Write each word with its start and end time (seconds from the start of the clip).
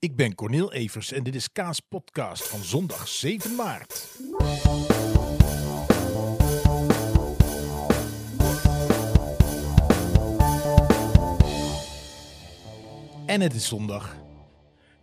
Ik 0.00 0.16
ben 0.16 0.34
Cornel 0.34 0.72
Evers 0.72 1.12
en 1.12 1.22
dit 1.22 1.34
is 1.34 1.52
Kaas 1.52 1.80
Podcast 1.80 2.48
van 2.48 2.62
zondag 2.62 3.08
7 3.08 3.54
maart. 3.54 4.18
En 13.26 13.40
het 13.40 13.54
is 13.54 13.68
zondag. 13.68 14.16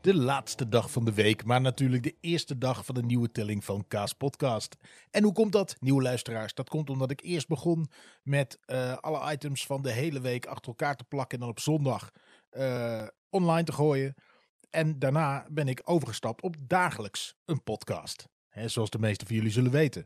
De 0.01 0.15
laatste 0.15 0.69
dag 0.69 0.91
van 0.91 1.05
de 1.05 1.13
week, 1.13 1.45
maar 1.45 1.61
natuurlijk 1.61 2.03
de 2.03 2.15
eerste 2.21 2.57
dag 2.57 2.85
van 2.85 2.95
de 2.95 3.03
nieuwe 3.03 3.31
telling 3.31 3.65
van 3.65 3.87
Kaas 3.87 4.13
Podcast. 4.13 4.75
En 5.11 5.23
hoe 5.23 5.33
komt 5.33 5.51
dat, 5.51 5.75
nieuwe 5.79 6.01
luisteraars? 6.01 6.53
Dat 6.53 6.69
komt 6.69 6.89
omdat 6.89 7.11
ik 7.11 7.21
eerst 7.21 7.47
begon 7.47 7.89
met 8.23 8.59
uh, 8.65 8.97
alle 8.97 9.31
items 9.31 9.65
van 9.65 9.81
de 9.81 9.91
hele 9.91 10.21
week 10.21 10.45
achter 10.45 10.67
elkaar 10.67 10.95
te 10.95 11.03
plakken 11.03 11.37
en 11.37 11.39
dan 11.39 11.49
op 11.49 11.59
zondag 11.59 12.11
uh, 12.51 13.07
online 13.29 13.63
te 13.63 13.71
gooien. 13.73 14.15
En 14.75 14.99
daarna 14.99 15.45
ben 15.49 15.67
ik 15.67 15.81
overgestapt 15.83 16.41
op 16.41 16.55
dagelijks 16.59 17.35
een 17.45 17.63
podcast. 17.63 18.29
Hè, 18.47 18.67
zoals 18.67 18.89
de 18.89 18.99
meeste 18.99 19.25
van 19.25 19.35
jullie 19.35 19.51
zullen 19.51 19.71
weten. 19.71 20.05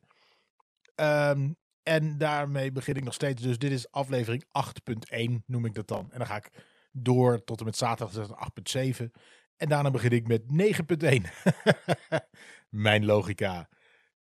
Um, 0.95 1.57
en 1.83 2.17
daarmee 2.17 2.71
begin 2.71 2.95
ik 2.95 3.03
nog 3.03 3.13
steeds. 3.13 3.41
Dus 3.41 3.57
dit 3.57 3.71
is 3.71 3.91
aflevering 3.91 4.43
8.1, 4.43 5.45
noem 5.45 5.65
ik 5.65 5.73
dat 5.73 5.87
dan. 5.87 6.11
En 6.11 6.17
dan 6.17 6.27
ga 6.27 6.35
ik 6.35 6.51
door 6.91 7.43
tot 7.43 7.59
en 7.59 7.65
met 7.65 7.77
zaterdag 7.77 8.51
8.7. 8.77 9.05
En 9.55 9.69
daarna 9.69 9.91
begin 9.91 10.11
ik 10.11 10.27
met 10.27 10.43
9.1. 10.43 12.19
Mijn 12.85 13.05
logica. 13.05 13.69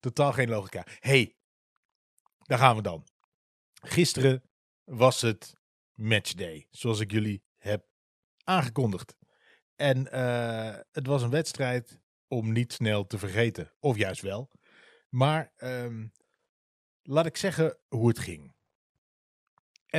Totaal 0.01 0.33
geen 0.33 0.49
logica. 0.49 0.85
hey, 1.01 1.37
daar 2.39 2.59
gaan 2.59 2.77
we 2.77 2.83
dan. 2.83 3.07
Gisteren 3.83 4.43
was 4.85 5.21
het 5.21 5.55
matchday, 5.95 6.67
zoals 6.71 7.01
ik 7.01 7.11
jullie 7.11 7.43
heb 7.57 7.87
aangekondigd. 8.45 9.17
En 9.77 10.09
uh, 10.13 10.77
het 10.93 11.07
was 11.07 11.23
een 11.23 11.31
wedstrijd 11.31 12.01
om 12.29 12.53
niet 12.53 12.73
snel 12.73 13.07
te 13.07 13.19
vergeten. 13.19 13.73
Of 13.81 13.97
juist 13.97 14.23
wel. 14.23 14.51
Maar 15.09 15.53
um, 15.59 16.13
laat 17.03 17.27
ik 17.27 17.37
zeggen 17.37 17.79
hoe 17.89 18.09
het 18.09 18.19
ging. 18.19 18.55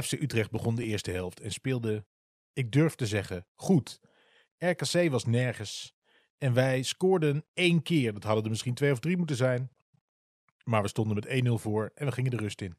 FC 0.03 0.11
Utrecht 0.11 0.51
begon 0.51 0.75
de 0.75 0.83
eerste 0.83 1.11
helft 1.11 1.39
en 1.39 1.51
speelde, 1.51 2.05
ik 2.53 2.71
durf 2.71 2.95
te 2.95 3.05
zeggen, 3.05 3.47
goed. 3.55 3.99
RKC 4.57 5.09
was 5.09 5.25
nergens. 5.25 5.95
En 6.37 6.53
wij 6.53 6.81
scoorden 6.83 7.45
één 7.53 7.81
keer. 7.81 8.13
Dat 8.13 8.23
hadden 8.23 8.43
er 8.43 8.49
misschien 8.49 8.73
twee 8.73 8.91
of 8.91 8.99
drie 8.99 9.17
moeten 9.17 9.35
zijn. 9.35 9.71
Maar 10.63 10.81
we 10.81 10.87
stonden 10.87 11.15
met 11.15 11.45
1-0 11.47 11.51
voor 11.51 11.91
en 11.95 12.05
we 12.05 12.11
gingen 12.11 12.31
de 12.31 12.37
rust 12.37 12.61
in. 12.61 12.77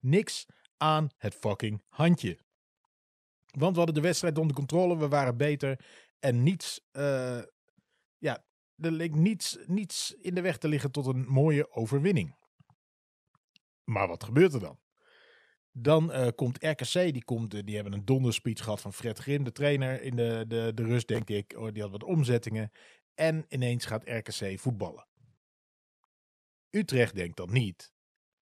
Niks 0.00 0.46
aan 0.76 1.10
het 1.16 1.34
fucking 1.34 1.82
handje. 1.88 2.38
Want 3.58 3.72
we 3.72 3.76
hadden 3.76 3.94
de 3.94 4.08
wedstrijd 4.08 4.38
onder 4.38 4.56
controle, 4.56 4.96
we 4.96 5.08
waren 5.08 5.36
beter. 5.36 5.84
En 6.18 6.42
niets, 6.42 6.80
uh, 6.92 7.42
ja, 8.18 8.44
er 8.76 8.90
leek 8.90 9.14
niets, 9.14 9.58
niets 9.66 10.14
in 10.14 10.34
de 10.34 10.40
weg 10.40 10.58
te 10.58 10.68
liggen 10.68 10.90
tot 10.90 11.06
een 11.06 11.26
mooie 11.26 11.72
overwinning. 11.72 12.36
Maar 13.84 14.08
wat 14.08 14.24
gebeurt 14.24 14.54
er 14.54 14.60
dan? 14.60 14.80
Dan 15.72 16.10
uh, 16.10 16.28
komt 16.34 16.64
RKC, 16.64 16.92
die, 16.92 17.24
komt, 17.24 17.66
die 17.66 17.74
hebben 17.74 17.92
een 17.92 18.04
donderspeech 18.04 18.62
gehad 18.62 18.80
van 18.80 18.92
Fred 18.92 19.18
Grim, 19.18 19.44
de 19.44 19.52
trainer 19.52 20.02
in 20.02 20.16
de, 20.16 20.44
de, 20.48 20.72
de 20.74 20.82
rust, 20.82 21.08
denk 21.08 21.28
ik. 21.28 21.54
Oh, 21.56 21.72
die 21.72 21.82
had 21.82 21.90
wat 21.90 22.04
omzettingen. 22.04 22.70
En 23.14 23.44
ineens 23.48 23.84
gaat 23.84 24.08
RKC 24.08 24.58
voetballen. 24.58 25.06
Utrecht 26.70 27.14
denkt 27.14 27.36
dan 27.36 27.52
niet. 27.52 27.92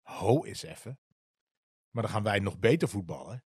Ho 0.01 0.45
eens 0.45 0.63
even. 0.63 0.99
Maar 1.89 2.03
dan 2.03 2.11
gaan 2.11 2.23
wij 2.23 2.39
nog 2.39 2.59
beter 2.59 2.89
voetballen. 2.89 3.43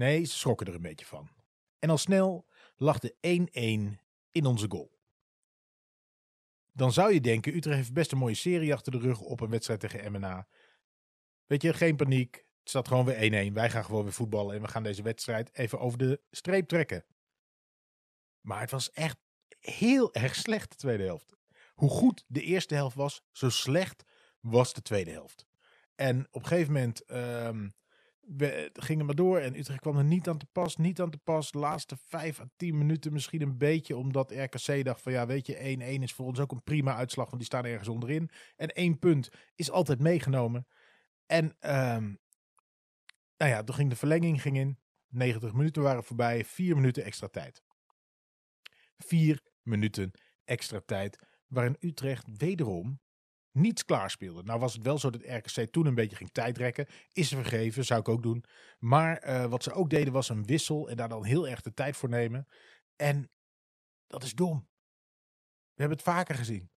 Nee, 0.00 0.24
ze 0.24 0.38
schrokken 0.38 0.66
er 0.66 0.74
een 0.74 0.82
beetje 0.82 1.06
van. 1.06 1.30
En 1.78 1.90
al 1.90 1.98
snel 1.98 2.46
lag 2.76 2.98
de 2.98 3.14
1-1 3.14 4.00
in 4.30 4.46
onze 4.46 4.66
goal. 4.68 4.98
Dan 6.72 6.92
zou 6.92 7.12
je 7.12 7.20
denken, 7.20 7.54
Utrecht 7.54 7.76
heeft 7.76 7.92
best 7.92 8.12
een 8.12 8.18
mooie 8.18 8.34
serie 8.34 8.72
achter 8.72 8.92
de 8.92 8.98
rug 8.98 9.20
op 9.20 9.40
een 9.40 9.50
wedstrijd 9.50 9.80
tegen 9.80 10.12
MNA. 10.12 10.48
Weet 11.46 11.62
je, 11.62 11.72
geen 11.72 11.96
paniek. 11.96 12.34
Het 12.34 12.68
staat 12.68 12.88
gewoon 12.88 13.04
weer 13.04 13.50
1-1. 13.50 13.52
Wij 13.52 13.70
gaan 13.70 13.84
gewoon 13.84 14.02
weer 14.02 14.12
voetballen 14.12 14.54
en 14.54 14.62
we 14.62 14.68
gaan 14.68 14.82
deze 14.82 15.02
wedstrijd 15.02 15.50
even 15.52 15.80
over 15.80 15.98
de 15.98 16.20
streep 16.30 16.68
trekken. 16.68 17.04
Maar 18.40 18.60
het 18.60 18.70
was 18.70 18.90
echt 18.90 19.18
heel 19.58 20.14
erg 20.14 20.34
slecht 20.34 20.70
de 20.70 20.76
tweede 20.76 21.04
helft. 21.04 21.36
Hoe 21.74 21.90
goed 21.90 22.24
de 22.26 22.42
eerste 22.42 22.74
helft 22.74 22.96
was, 22.96 23.22
zo 23.32 23.48
slecht 23.48 24.04
was 24.40 24.72
de 24.72 24.82
tweede 24.82 25.10
helft. 25.10 25.46
En 25.94 26.26
op 26.30 26.42
een 26.42 26.48
gegeven 26.48 26.72
moment 26.72 27.10
um, 27.10 27.74
we 28.36 28.70
gingen 28.72 29.06
maar 29.06 29.14
door 29.14 29.38
en 29.38 29.58
Utrecht 29.58 29.80
kwam 29.80 29.96
er 29.96 30.04
niet 30.04 30.28
aan 30.28 30.38
te 30.38 30.46
pas, 30.52 30.76
niet 30.76 31.00
aan 31.00 31.10
te 31.10 31.18
pas. 31.18 31.50
De 31.50 31.58
laatste 31.58 31.96
vijf 32.06 32.40
à 32.40 32.48
tien 32.56 32.78
minuten 32.78 33.12
misschien 33.12 33.42
een 33.42 33.58
beetje, 33.58 33.96
omdat 33.96 34.30
RKC 34.30 34.84
dacht 34.84 35.02
van 35.02 35.12
ja, 35.12 35.26
weet 35.26 35.46
je, 35.46 35.76
1-1 35.98 36.02
is 36.02 36.12
voor 36.12 36.26
ons 36.26 36.40
ook 36.40 36.52
een 36.52 36.62
prima 36.62 36.94
uitslag, 36.94 37.24
want 37.24 37.36
die 37.36 37.46
staan 37.46 37.64
ergens 37.64 37.88
onderin. 37.88 38.30
En 38.56 38.68
één 38.68 38.98
punt 38.98 39.28
is 39.54 39.70
altijd 39.70 40.00
meegenomen. 40.00 40.66
En 41.26 41.44
um, 41.44 42.18
nou 43.36 43.50
ja, 43.50 43.62
toen 43.62 43.74
ging 43.74 43.90
de 43.90 43.96
verlenging 43.96 44.42
ging 44.42 44.56
in. 44.56 44.78
90 45.08 45.52
minuten 45.52 45.82
waren 45.82 46.04
voorbij, 46.04 46.44
vier 46.44 46.74
minuten 46.74 47.04
extra 47.04 47.28
tijd. 47.28 47.62
Vier 48.98 49.42
minuten 49.62 50.10
extra 50.44 50.80
tijd, 50.86 51.18
waarin 51.46 51.76
Utrecht 51.80 52.26
wederom 52.36 53.00
niets 53.52 53.84
klaarspeelde. 53.84 54.42
Nou 54.42 54.60
was 54.60 54.72
het 54.72 54.82
wel 54.82 54.98
zo 54.98 55.10
dat 55.10 55.22
RKC 55.22 55.70
toen 55.70 55.86
een 55.86 55.94
beetje 55.94 56.16
ging 56.16 56.30
tijdrekken. 56.32 56.86
Is 57.12 57.28
vergeven, 57.28 57.84
zou 57.84 58.00
ik 58.00 58.08
ook 58.08 58.22
doen. 58.22 58.44
Maar 58.78 59.28
uh, 59.28 59.44
wat 59.44 59.62
ze 59.62 59.72
ook 59.72 59.90
deden 59.90 60.12
was 60.12 60.28
een 60.28 60.46
wissel 60.46 60.88
en 60.88 60.96
daar 60.96 61.08
dan 61.08 61.24
heel 61.24 61.48
erg 61.48 61.60
de 61.60 61.74
tijd 61.74 61.96
voor 61.96 62.08
nemen. 62.08 62.46
En 62.96 63.30
dat 64.06 64.22
is 64.22 64.34
dom. 64.34 64.68
We 65.74 65.86
hebben 65.86 65.96
het 65.96 66.06
vaker 66.06 66.34
gezien. 66.34 66.70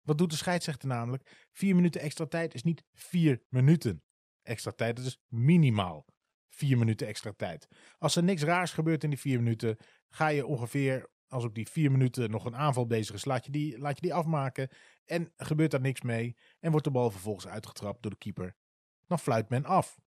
Wat 0.00 0.18
doet 0.18 0.30
de 0.30 0.36
scheidsrechter 0.36 0.88
namelijk? 0.88 1.48
Vier 1.52 1.74
minuten 1.74 2.00
extra 2.00 2.26
tijd 2.26 2.54
is 2.54 2.62
niet 2.62 2.84
vier 2.92 3.42
minuten 3.48 4.02
extra 4.42 4.70
tijd. 4.70 4.96
Dat 4.96 5.04
is 5.04 5.18
minimaal 5.28 6.06
vier 6.54 6.78
minuten 6.78 7.06
extra 7.06 7.32
tijd. 7.32 7.68
Als 7.98 8.16
er 8.16 8.22
niks 8.22 8.42
raars 8.42 8.72
gebeurt 8.72 9.04
in 9.04 9.10
die 9.10 9.18
vier 9.18 9.38
minuten, 9.38 9.76
ga 10.08 10.28
je 10.28 10.46
ongeveer 10.46 11.10
als 11.32 11.44
op 11.44 11.54
die 11.54 11.68
vier 11.68 11.90
minuten 11.90 12.30
nog 12.30 12.44
een 12.44 12.56
aanval 12.56 12.86
bezig 12.86 13.14
is, 13.14 13.24
laat 13.24 13.44
je 13.44 13.50
die, 13.50 13.78
laat 13.78 13.94
je 13.94 14.00
die 14.00 14.14
afmaken. 14.14 14.68
En 15.04 15.32
gebeurt 15.36 15.70
daar 15.70 15.80
niks 15.80 16.00
mee. 16.00 16.36
En 16.60 16.70
wordt 16.70 16.86
de 16.86 16.92
bal 16.92 17.10
vervolgens 17.10 17.46
uitgetrapt 17.46 18.02
door 18.02 18.10
de 18.10 18.16
keeper. 18.16 18.56
Dan 19.06 19.18
fluit 19.18 19.48
men 19.48 19.64
af. 19.64 20.00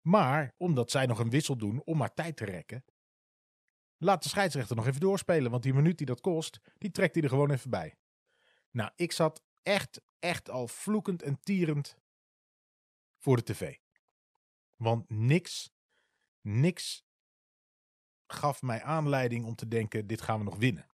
Maar 0.00 0.54
omdat 0.56 0.90
zij 0.90 1.06
nog 1.06 1.18
een 1.18 1.30
wissel 1.30 1.56
doen 1.56 1.82
om 1.84 1.96
maar 1.96 2.14
tijd 2.14 2.36
te 2.36 2.44
rekken. 2.44 2.84
Laat 3.96 4.22
de 4.22 4.28
scheidsrechter 4.28 4.76
nog 4.76 4.86
even 4.86 5.00
doorspelen. 5.00 5.50
Want 5.50 5.62
die 5.62 5.74
minuut 5.74 5.98
die 5.98 6.06
dat 6.06 6.20
kost, 6.20 6.60
die 6.78 6.90
trekt 6.90 7.14
hij 7.14 7.22
er 7.22 7.28
gewoon 7.28 7.50
even 7.50 7.70
bij. 7.70 7.94
Nou, 8.70 8.90
ik 8.96 9.12
zat 9.12 9.42
echt, 9.62 10.00
echt 10.18 10.50
al 10.50 10.68
vloekend 10.68 11.22
en 11.22 11.40
tierend 11.40 11.96
voor 13.16 13.36
de 13.36 13.42
tv. 13.42 13.76
Want 14.76 15.10
niks, 15.10 15.70
niks 16.40 17.07
gaf 18.28 18.62
mij 18.62 18.82
aanleiding 18.82 19.44
om 19.44 19.54
te 19.54 19.68
denken: 19.68 20.06
dit 20.06 20.20
gaan 20.20 20.38
we 20.38 20.44
nog 20.44 20.56
winnen. 20.56 20.88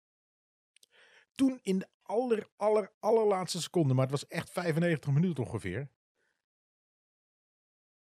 Toen 1.34 1.58
in 1.62 1.78
de 1.78 1.88
aller, 2.02 2.48
aller, 2.56 2.92
allerlaatste 3.00 3.60
seconde, 3.60 3.94
maar 3.94 4.02
het 4.02 4.20
was 4.20 4.26
echt 4.26 4.50
95 4.50 5.12
minuten 5.12 5.44
ongeveer, 5.44 5.88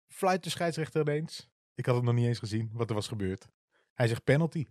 fluit 0.06 0.44
de 0.44 0.50
scheidsrechter 0.50 1.00
ineens. 1.00 1.50
Ik 1.74 1.86
had 1.86 1.94
het 1.94 2.04
nog 2.04 2.14
niet 2.14 2.26
eens 2.26 2.38
gezien 2.38 2.70
wat 2.72 2.88
er 2.88 2.94
was 2.94 3.08
gebeurd. 3.08 3.48
Hij 3.94 4.08
zegt 4.08 4.24
penalty. 4.24 4.66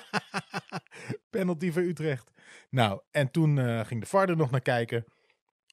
penalty 1.30 1.70
voor 1.70 1.82
Utrecht. 1.82 2.30
Nou, 2.70 3.00
en 3.10 3.30
toen 3.30 3.56
uh, 3.56 3.84
ging 3.84 4.00
de 4.00 4.06
VAR 4.06 4.28
er 4.28 4.36
nog 4.36 4.50
naar 4.50 4.60
kijken. 4.60 5.04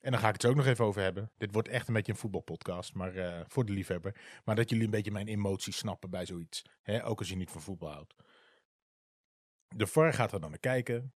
En 0.07 0.13
dan 0.13 0.21
ga 0.21 0.27
ik 0.27 0.33
het 0.33 0.45
ook 0.45 0.55
nog 0.55 0.65
even 0.65 0.85
over 0.85 1.01
hebben. 1.01 1.31
Dit 1.37 1.51
wordt 1.51 1.67
echt 1.67 1.87
een 1.87 1.93
beetje 1.93 2.11
een 2.11 2.17
voetbalpodcast, 2.17 2.93
maar 2.93 3.15
uh, 3.15 3.39
voor 3.47 3.65
de 3.65 3.71
liefhebber. 3.71 4.15
Maar 4.45 4.55
dat 4.55 4.69
jullie 4.69 4.85
een 4.85 4.91
beetje 4.91 5.11
mijn 5.11 5.27
emoties 5.27 5.77
snappen 5.77 6.09
bij 6.09 6.25
zoiets. 6.25 6.61
Hè? 6.81 7.05
Ook 7.05 7.19
als 7.19 7.29
je 7.29 7.35
niet 7.35 7.51
van 7.51 7.61
voetbal 7.61 7.91
houdt. 7.91 8.15
De 9.75 9.87
VAR 9.87 10.13
gaat 10.13 10.31
er 10.31 10.39
dan 10.39 10.49
naar 10.49 10.59
kijken. 10.59 11.13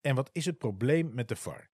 En 0.00 0.14
wat 0.14 0.30
is 0.32 0.44
het 0.44 0.58
probleem 0.58 1.14
met 1.14 1.28
de 1.28 1.36
VAR? 1.36 1.70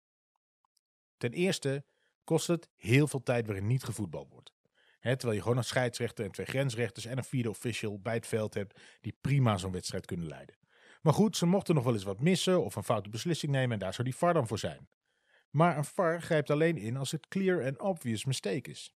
Ten 1.18 1.32
eerste 1.32 1.86
kost 2.24 2.48
het 2.48 2.70
heel 2.76 3.08
veel 3.08 3.24
tijd 3.24 3.46
waarin 3.46 3.68
niet 3.68 3.84
gevoetbald 3.84 4.30
wordt. 4.30 4.54
Hè, 5.00 5.16
terwijl 5.16 5.38
je 5.38 5.42
gewoon 5.42 5.58
een 5.58 5.64
scheidsrechter 5.64 6.26
en 6.26 6.32
twee 6.32 6.46
grensrechters 6.46 7.06
en 7.06 7.18
een 7.18 7.24
vierde 7.24 7.50
official 7.50 8.00
bij 8.00 8.14
het 8.14 8.28
veld 8.28 8.54
hebt 8.54 8.80
die 9.02 9.18
prima 9.22 9.58
zo'n 9.58 9.72
wedstrijd 9.72 10.06
kunnen 10.06 10.28
leiden. 10.28 10.58
Maar 11.02 11.14
goed, 11.14 11.38
ze 11.38 11.46
mochten 11.46 11.76
nog 11.76 11.84
wel 11.84 11.94
eens 11.94 12.04
wat 12.04 12.22
missen 12.22 12.64
of 12.64 12.76
een 12.76 12.84
foute 12.84 13.10
beslissing 13.10 13.52
nemen 13.52 13.72
en 13.72 13.80
daar 13.80 13.94
zou 13.94 14.08
die 14.08 14.18
VAR 14.18 14.34
dan 14.34 14.48
voor 14.48 14.60
zijn. 14.60 14.88
Maar 15.52 15.78
een 15.78 15.86
VAR 15.86 16.22
grijpt 16.22 16.50
alleen 16.50 16.78
in 16.78 16.98
als 16.98 17.12
het 17.12 17.28
clear 17.28 17.66
and 17.66 17.80
obvious 17.80 18.26
mistake 18.26 18.70
is. 18.70 18.96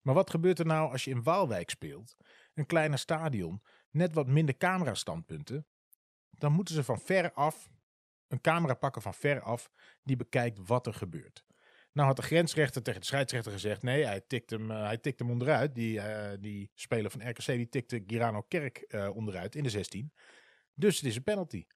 Maar 0.00 0.14
wat 0.14 0.30
gebeurt 0.30 0.58
er 0.58 0.66
nou 0.66 0.92
als 0.92 1.04
je 1.04 1.10
in 1.10 1.22
Waalwijk 1.22 1.70
speelt, 1.70 2.16
een 2.54 2.66
kleiner 2.66 2.98
stadion, 2.98 3.62
net 3.90 4.14
wat 4.14 4.26
minder 4.26 4.56
camerastandpunten? 4.56 5.66
Dan 6.30 6.52
moeten 6.52 6.74
ze 6.74 6.84
van 6.84 7.00
ver 7.00 7.32
af 7.32 7.70
een 8.28 8.40
camera 8.40 8.74
pakken 8.74 9.02
van 9.02 9.14
ver 9.14 9.40
af 9.40 9.70
die 10.02 10.16
bekijkt 10.16 10.66
wat 10.66 10.86
er 10.86 10.94
gebeurt. 10.94 11.44
Nou 11.92 12.08
had 12.08 12.16
de 12.16 12.22
grensrechter 12.22 12.82
tegen 12.82 13.00
de 13.00 13.06
scheidsrechter 13.06 13.52
gezegd: 13.52 13.82
nee, 13.82 14.04
hij 14.04 14.20
tikt 14.20 14.50
hem, 14.50 14.70
uh, 14.70 14.82
hij 14.82 14.98
tikt 14.98 15.18
hem 15.18 15.30
onderuit. 15.30 15.74
Die, 15.74 15.96
uh, 15.98 16.30
die 16.40 16.70
speler 16.74 17.10
van 17.10 17.28
RKC 17.28 17.46
die 17.46 17.68
tikte 17.68 18.02
Girano 18.06 18.42
Kerk 18.42 18.84
uh, 18.88 19.16
onderuit 19.16 19.54
in 19.54 19.62
de 19.62 19.70
16. 19.70 20.12
Dus 20.74 20.96
het 20.96 21.04
is 21.06 21.16
een 21.16 21.22
penalty. 21.22 21.66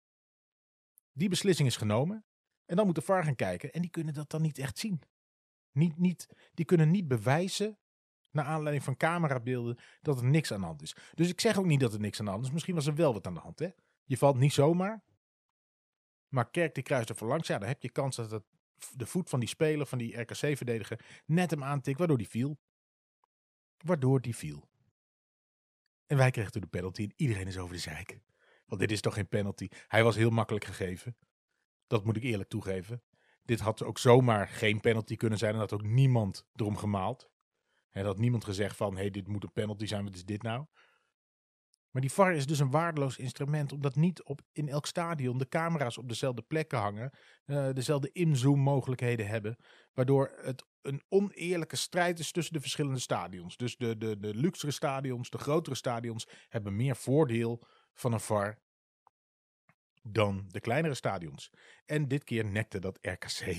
Die 1.12 1.28
beslissing 1.28 1.68
is 1.68 1.76
genomen. 1.76 2.24
En 2.70 2.76
dan 2.76 2.86
moet 2.86 2.94
de 2.94 3.02
VAR 3.02 3.24
gaan 3.24 3.34
kijken. 3.34 3.72
En 3.72 3.80
die 3.80 3.90
kunnen 3.90 4.14
dat 4.14 4.30
dan 4.30 4.42
niet 4.42 4.58
echt 4.58 4.78
zien. 4.78 5.02
Niet, 5.72 5.98
niet, 5.98 6.26
die 6.54 6.64
kunnen 6.64 6.90
niet 6.90 7.08
bewijzen, 7.08 7.78
naar 8.30 8.44
aanleiding 8.44 8.84
van 8.84 8.96
camerabeelden, 8.96 9.78
dat 10.00 10.18
er 10.18 10.24
niks 10.24 10.52
aan 10.52 10.60
de 10.60 10.66
hand 10.66 10.82
is. 10.82 10.96
Dus 11.14 11.28
ik 11.28 11.40
zeg 11.40 11.58
ook 11.58 11.64
niet 11.64 11.80
dat 11.80 11.92
er 11.92 12.00
niks 12.00 12.18
aan 12.18 12.24
de 12.24 12.30
hand 12.30 12.44
is. 12.44 12.50
Misschien 12.50 12.74
was 12.74 12.86
er 12.86 12.94
wel 12.94 13.12
wat 13.12 13.26
aan 13.26 13.34
de 13.34 13.40
hand. 13.40 13.58
Hè? 13.58 13.68
Je 14.04 14.16
valt 14.16 14.36
niet 14.36 14.52
zomaar. 14.52 15.02
Maar 16.28 16.50
Kerk 16.50 16.74
die 16.74 16.82
kruist 16.82 17.08
er 17.08 17.16
voor 17.16 17.28
langs. 17.28 17.48
Ja, 17.48 17.58
dan 17.58 17.68
heb 17.68 17.82
je 17.82 17.90
kans 17.90 18.16
dat 18.16 18.30
het, 18.30 18.44
de 18.92 19.06
voet 19.06 19.28
van 19.28 19.40
die 19.40 19.48
speler, 19.48 19.86
van 19.86 19.98
die 19.98 20.20
RKC-verdediger, 20.20 21.22
net 21.26 21.50
hem 21.50 21.64
aantikt, 21.64 21.98
waardoor 21.98 22.18
die 22.18 22.28
viel. 22.28 22.58
Waardoor 23.84 24.20
die 24.20 24.36
viel. 24.36 24.68
En 26.06 26.16
wij 26.16 26.30
kregen 26.30 26.52
toen 26.52 26.62
de 26.62 26.68
penalty 26.68 27.02
en 27.02 27.12
iedereen 27.16 27.46
is 27.46 27.58
over 27.58 27.74
de 27.74 27.80
zeik. 27.80 28.20
Want 28.66 28.80
dit 28.80 28.90
is 28.90 29.00
toch 29.00 29.14
geen 29.14 29.28
penalty. 29.28 29.68
Hij 29.88 30.04
was 30.04 30.16
heel 30.16 30.30
makkelijk 30.30 30.64
gegeven. 30.64 31.16
Dat 31.90 32.04
moet 32.04 32.16
ik 32.16 32.22
eerlijk 32.22 32.48
toegeven. 32.48 33.02
Dit 33.44 33.60
had 33.60 33.82
ook 33.82 33.98
zomaar 33.98 34.48
geen 34.48 34.80
penalty 34.80 35.16
kunnen 35.16 35.38
zijn. 35.38 35.52
En 35.52 35.58
had 35.58 35.72
ook 35.72 35.82
niemand 35.82 36.46
erom 36.54 36.76
gemaald. 36.76 37.30
En 37.90 38.04
had 38.04 38.18
niemand 38.18 38.44
gezegd 38.44 38.76
van, 38.76 38.94
hé, 38.94 39.00
hey, 39.00 39.10
dit 39.10 39.28
moet 39.28 39.42
een 39.42 39.52
penalty 39.52 39.86
zijn, 39.86 40.04
wat 40.04 40.14
is 40.14 40.24
dit 40.24 40.42
nou? 40.42 40.66
Maar 41.90 42.02
die 42.02 42.12
VAR 42.12 42.34
is 42.34 42.46
dus 42.46 42.58
een 42.58 42.70
waardeloos 42.70 43.18
instrument, 43.18 43.72
omdat 43.72 43.94
niet 43.94 44.22
op, 44.22 44.40
in 44.52 44.68
elk 44.68 44.86
stadion 44.86 45.38
de 45.38 45.48
camera's 45.48 45.98
op 45.98 46.08
dezelfde 46.08 46.42
plekken 46.42 46.78
hangen, 46.78 47.10
uh, 47.46 47.72
dezelfde 47.72 48.12
inzoom 48.12 48.60
mogelijkheden 48.60 49.26
hebben, 49.26 49.56
waardoor 49.92 50.32
het 50.42 50.64
een 50.82 51.02
oneerlijke 51.08 51.76
strijd 51.76 52.18
is 52.18 52.32
tussen 52.32 52.54
de 52.54 52.60
verschillende 52.60 52.98
stadions. 52.98 53.56
Dus 53.56 53.76
de, 53.76 53.98
de, 53.98 54.18
de 54.18 54.34
luxere 54.34 54.72
stadions, 54.72 55.30
de 55.30 55.38
grotere 55.38 55.74
stadions, 55.74 56.28
hebben 56.48 56.76
meer 56.76 56.96
voordeel 56.96 57.66
van 57.94 58.12
een 58.12 58.20
VAR 58.20 58.58
dan 60.02 60.44
de 60.48 60.60
kleinere 60.60 60.94
stadions. 60.94 61.50
En 61.86 62.08
dit 62.08 62.24
keer 62.24 62.44
nekte 62.44 62.78
dat 62.78 62.98
RKC. 63.00 63.56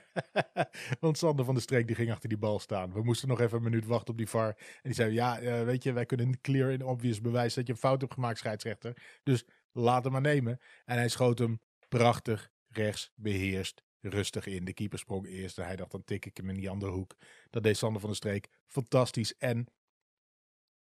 Want 1.00 1.18
Sander 1.18 1.44
van 1.44 1.54
de 1.54 1.60
Streek 1.60 1.86
die 1.86 1.96
ging 1.96 2.10
achter 2.10 2.28
die 2.28 2.38
bal 2.38 2.58
staan. 2.58 2.92
We 2.92 3.02
moesten 3.02 3.28
nog 3.28 3.40
even 3.40 3.56
een 3.56 3.62
minuut 3.62 3.86
wachten 3.86 4.10
op 4.10 4.18
die 4.18 4.28
VAR. 4.28 4.48
En 4.58 4.80
die 4.82 4.94
zei, 4.94 5.12
ja, 5.12 5.42
uh, 5.42 5.62
weet 5.62 5.82
je, 5.82 5.92
wij 5.92 6.06
kunnen 6.06 6.40
clear 6.40 6.70
en 6.70 6.84
obvious 6.84 7.20
bewijzen 7.20 7.58
dat 7.58 7.66
je 7.66 7.72
een 7.72 7.88
fout 7.88 8.00
hebt 8.00 8.12
gemaakt, 8.12 8.38
scheidsrechter. 8.38 9.18
Dus 9.22 9.44
laat 9.72 10.02
hem 10.02 10.12
maar 10.12 10.20
nemen. 10.20 10.60
En 10.84 10.96
hij 10.96 11.08
schoot 11.08 11.38
hem 11.38 11.60
prachtig 11.88 12.50
rechts 12.68 13.12
beheerst 13.14 13.84
rustig 14.00 14.46
in. 14.46 14.64
De 14.64 14.72
keeper 14.72 14.98
sprong 14.98 15.26
eerst 15.26 15.58
en 15.58 15.64
hij 15.64 15.76
dacht, 15.76 15.90
dan 15.90 16.04
tik 16.04 16.26
ik 16.26 16.36
hem 16.36 16.48
in 16.48 16.56
die 16.56 16.70
andere 16.70 16.92
hoek. 16.92 17.16
Dat 17.50 17.62
deed 17.62 17.76
Sander 17.76 18.00
van 18.00 18.10
de 18.10 18.16
Streek 18.16 18.48
fantastisch. 18.66 19.36
En 19.36 19.66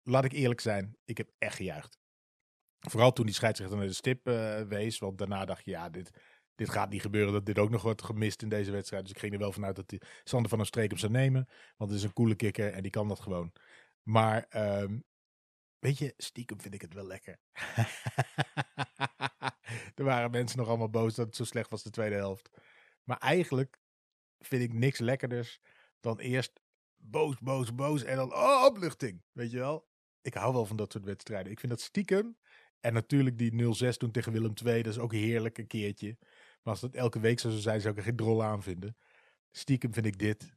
laat 0.03 0.25
ik 0.25 0.31
eerlijk 0.31 0.61
zijn, 0.61 0.97
ik 1.05 1.17
heb 1.17 1.31
echt 1.37 1.55
gejuicht. 1.55 2.00
Vooral 2.89 3.13
toen 3.13 3.25
die 3.25 3.35
scheidsrechter 3.35 3.77
naar 3.77 3.87
de 3.87 3.93
stip 3.93 4.27
uh, 4.27 4.61
wees. 4.61 4.99
Want 4.99 5.17
daarna 5.17 5.45
dacht 5.45 5.65
je, 5.65 5.71
ja, 5.71 5.89
dit, 5.89 6.11
dit 6.55 6.69
gaat 6.69 6.89
niet 6.89 7.01
gebeuren. 7.01 7.33
Dat 7.33 7.45
dit 7.45 7.59
ook 7.59 7.69
nog 7.69 7.81
wordt 7.81 8.03
gemist 8.03 8.41
in 8.41 8.49
deze 8.49 8.71
wedstrijd. 8.71 9.03
Dus 9.03 9.11
ik 9.11 9.19
ging 9.19 9.33
er 9.33 9.39
wel 9.39 9.51
vanuit 9.51 9.75
dat 9.75 9.89
die 9.89 10.01
Sander 10.23 10.49
van 10.49 10.59
een 10.59 10.65
streek 10.65 10.89
hem 10.89 10.99
zou 10.99 11.11
nemen. 11.11 11.47
Want 11.77 11.91
het 11.91 11.99
is 11.99 12.05
een 12.05 12.13
coole 12.13 12.35
kikker 12.35 12.73
en 12.73 12.81
die 12.81 12.91
kan 12.91 13.07
dat 13.07 13.19
gewoon. 13.19 13.51
Maar 14.03 14.45
um, 14.81 15.03
weet 15.79 15.97
je, 15.97 16.13
stiekem 16.17 16.61
vind 16.61 16.73
ik 16.73 16.81
het 16.81 16.93
wel 16.93 17.07
lekker. 17.07 17.39
er 19.95 20.03
waren 20.03 20.31
mensen 20.31 20.57
nog 20.57 20.67
allemaal 20.67 20.89
boos 20.89 21.15
dat 21.15 21.25
het 21.25 21.35
zo 21.35 21.43
slecht 21.43 21.69
was 21.69 21.83
de 21.83 21.89
tweede 21.89 22.15
helft. 22.15 22.49
Maar 23.03 23.17
eigenlijk 23.17 23.79
vind 24.39 24.63
ik 24.63 24.73
niks 24.73 24.99
lekkerders 24.99 25.59
dan 25.99 26.19
eerst 26.19 26.61
boos, 26.95 27.39
boos, 27.39 27.75
boos 27.75 28.03
en 28.03 28.15
dan 28.15 28.33
oh, 28.33 28.65
opluchting. 28.65 29.23
Weet 29.31 29.51
je 29.51 29.57
wel? 29.57 29.89
Ik 30.21 30.33
hou 30.33 30.53
wel 30.53 30.65
van 30.65 30.75
dat 30.75 30.91
soort 30.91 31.05
wedstrijden. 31.05 31.51
Ik 31.51 31.59
vind 31.59 31.71
dat 31.71 31.81
stiekem 31.81 32.37
en 32.81 32.93
natuurlijk 32.93 33.37
die 33.37 33.51
0-6 33.51 33.97
toen 33.97 34.11
tegen 34.11 34.31
Willem 34.31 34.53
II, 34.65 34.83
dat 34.83 34.93
is 34.93 34.99
ook 34.99 35.13
heerlijk 35.13 35.57
een 35.57 35.67
keertje. 35.67 36.17
Maar 36.63 36.73
als 36.73 36.79
dat 36.79 36.93
elke 36.93 37.19
week 37.19 37.39
zo 37.39 37.49
zou 37.49 37.61
zijn, 37.61 37.81
zou 37.81 37.93
ik 37.93 37.99
er 37.99 38.05
geen 38.05 38.15
drol 38.15 38.43
aan 38.43 38.63
vinden. 38.63 38.97
Stiekem 39.51 39.93
vind 39.93 40.05
ik 40.05 40.17
dit 40.17 40.55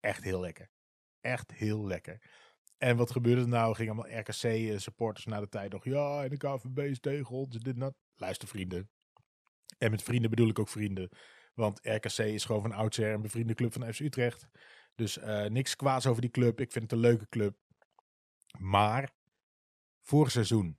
echt 0.00 0.24
heel 0.24 0.40
lekker. 0.40 0.70
Echt 1.20 1.52
heel 1.52 1.86
lekker. 1.86 2.20
En 2.78 2.96
wat 2.96 3.10
gebeurde 3.10 3.40
er 3.40 3.48
nou? 3.48 3.74
Gingen 3.74 3.92
allemaal 3.92 4.18
RKC-supporters 4.18 5.24
na 5.24 5.40
de 5.40 5.48
tijd 5.48 5.72
nog. 5.72 5.84
Ja, 5.84 6.22
en 6.22 6.28
de 6.28 6.36
KVB 6.36 6.78
is 6.78 7.00
tegen 7.00 7.36
ons. 7.36 7.58
Dit 7.58 7.80
dat. 7.80 7.94
Luister 8.14 8.48
vrienden. 8.48 8.90
En 9.78 9.90
met 9.90 10.02
vrienden 10.02 10.30
bedoel 10.30 10.48
ik 10.48 10.58
ook 10.58 10.68
vrienden. 10.68 11.10
Want 11.54 11.80
RKC 11.82 12.18
is 12.18 12.44
gewoon 12.44 12.62
van 12.62 12.72
oudsher 12.72 13.12
een 13.12 13.22
bevriende 13.22 13.54
club 13.54 13.72
van 13.72 13.94
FC 13.94 14.00
Utrecht. 14.00 14.48
Dus 14.94 15.18
uh, 15.18 15.44
niks 15.44 15.76
kwaads 15.76 16.06
over 16.06 16.20
die 16.20 16.30
club. 16.30 16.60
Ik 16.60 16.72
vind 16.72 16.84
het 16.84 16.92
een 16.92 16.98
leuke 16.98 17.28
club. 17.28 17.56
Maar 18.58 19.10
vorig 20.02 20.30
seizoen 20.30 20.78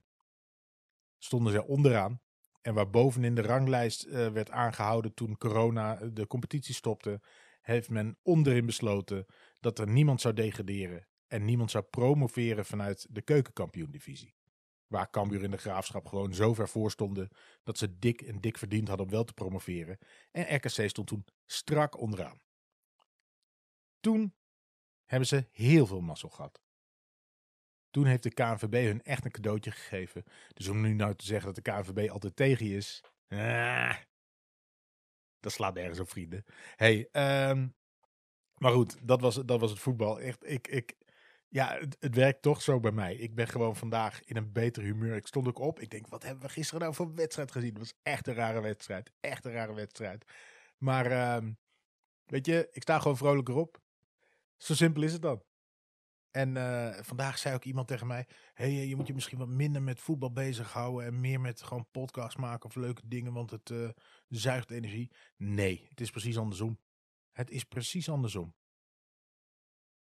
stonden 1.18 1.52
ze 1.52 1.66
onderaan. 1.66 2.20
En 2.60 2.74
waar 2.74 2.90
bovenin 2.90 3.34
de 3.34 3.42
ranglijst 3.42 4.06
uh, 4.06 4.28
werd 4.28 4.50
aangehouden 4.50 5.14
toen 5.14 5.38
corona 5.38 5.94
de 5.94 6.26
competitie 6.26 6.74
stopte, 6.74 7.20
heeft 7.60 7.90
men 7.90 8.18
onderin 8.22 8.66
besloten 8.66 9.26
dat 9.60 9.78
er 9.78 9.88
niemand 9.88 10.20
zou 10.20 10.34
degraderen 10.34 11.06
en 11.26 11.44
niemand 11.44 11.70
zou 11.70 11.84
promoveren 11.84 12.64
vanuit 12.64 13.06
de 13.10 13.22
keukenkampioen-divisie. 13.22 14.36
Waar 14.86 15.10
Cambuur 15.10 15.42
in 15.42 15.50
de 15.50 15.56
graafschap 15.56 16.06
gewoon 16.06 16.34
zo 16.34 16.54
ver 16.54 16.68
voor 16.68 16.90
stonden 16.90 17.28
dat 17.62 17.78
ze 17.78 17.98
dik 17.98 18.20
en 18.20 18.40
dik 18.40 18.58
verdiend 18.58 18.88
hadden 18.88 19.06
om 19.06 19.12
wel 19.12 19.24
te 19.24 19.32
promoveren. 19.32 19.98
En 20.30 20.54
RKC 20.54 20.88
stond 20.88 21.06
toen 21.06 21.24
strak 21.46 22.00
onderaan. 22.00 22.40
Toen 24.00 24.34
hebben 25.04 25.28
ze 25.28 25.48
heel 25.50 25.86
veel 25.86 26.00
mazzel 26.00 26.28
gehad. 26.28 26.62
Toen 27.90 28.06
heeft 28.06 28.22
de 28.22 28.30
KNVB 28.30 28.84
hun 28.84 29.02
echt 29.02 29.24
een 29.24 29.30
cadeautje 29.30 29.70
gegeven. 29.70 30.24
Dus 30.54 30.68
om 30.68 30.80
nu 30.80 30.92
nou 30.92 31.14
te 31.14 31.24
zeggen 31.24 31.54
dat 31.54 31.64
de 31.64 31.70
KNVB 31.70 32.10
altijd 32.10 32.36
tegen 32.36 32.66
je 32.66 32.76
is. 32.76 33.04
Ah, 33.28 33.96
dat 35.40 35.52
slaat 35.52 35.74
nergens 35.74 36.00
op, 36.00 36.10
vrienden. 36.10 36.44
Hey, 36.76 37.08
um, 37.50 37.74
maar 38.58 38.72
goed, 38.72 38.96
dat 39.02 39.20
was, 39.20 39.34
dat 39.34 39.60
was 39.60 39.70
het 39.70 39.78
voetbal. 39.78 40.20
Echt, 40.20 40.50
ik, 40.50 40.68
ik, 40.68 40.96
ja, 41.48 41.78
het, 41.78 41.96
het, 42.00 42.14
werkt 42.14 42.42
toch 42.42 42.62
zo 42.62 42.80
bij 42.80 42.90
mij. 42.90 43.14
Ik 43.14 43.34
ben 43.34 43.48
gewoon 43.48 43.76
vandaag 43.76 44.24
in 44.24 44.36
een 44.36 44.52
beter 44.52 44.82
humeur. 44.82 45.16
Ik 45.16 45.26
stond 45.26 45.48
ook 45.48 45.58
op. 45.58 45.80
Ik 45.80 45.90
denk, 45.90 46.06
wat 46.06 46.22
hebben 46.22 46.42
we 46.42 46.48
gisteren 46.48 46.80
nou 46.80 46.94
voor 46.94 47.14
wedstrijd 47.14 47.52
gezien? 47.52 47.68
Het 47.68 47.78
was 47.78 47.94
echt 48.02 48.26
een 48.26 48.34
rare 48.34 48.60
wedstrijd. 48.60 49.12
Echt 49.20 49.44
een 49.44 49.52
rare 49.52 49.74
wedstrijd. 49.74 50.24
Maar 50.78 51.36
um, 51.36 51.58
weet 52.24 52.46
je, 52.46 52.68
ik 52.70 52.82
sta 52.82 52.98
gewoon 52.98 53.16
vrolijker 53.16 53.54
op. 53.54 53.80
Zo 54.56 54.74
simpel 54.74 55.02
is 55.02 55.12
het 55.12 55.22
dan. 55.22 55.42
En 56.30 56.56
uh, 56.56 56.94
vandaag 57.00 57.38
zei 57.38 57.54
ook 57.54 57.64
iemand 57.64 57.88
tegen 57.88 58.06
mij: 58.06 58.26
hey, 58.54 58.86
je 58.86 58.96
moet 58.96 59.06
je 59.06 59.14
misschien 59.14 59.38
wat 59.38 59.48
minder 59.48 59.82
met 59.82 60.00
voetbal 60.00 60.32
bezighouden 60.32 61.06
en 61.06 61.20
meer 61.20 61.40
met 61.40 61.62
gewoon 61.62 61.86
podcasts 61.90 62.36
maken 62.36 62.68
of 62.68 62.74
leuke 62.74 63.02
dingen, 63.04 63.32
want 63.32 63.50
het 63.50 63.70
uh, 63.70 63.88
zuigt 64.28 64.70
energie. 64.70 65.10
Nee, 65.36 65.86
het 65.88 66.00
is 66.00 66.10
precies 66.10 66.38
andersom. 66.38 66.78
Het 67.32 67.50
is 67.50 67.64
precies 67.64 68.08
andersom. 68.08 68.54